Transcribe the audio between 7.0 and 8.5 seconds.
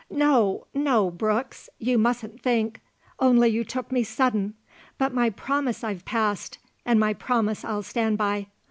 promise I'll stand by.